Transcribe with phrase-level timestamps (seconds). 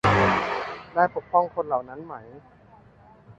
[0.93, 2.15] ได้ปกป้องคนเหล่านั้นไหม